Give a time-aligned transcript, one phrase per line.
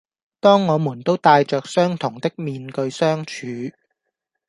[0.39, 3.45] 當我們都帶着相同的面具相處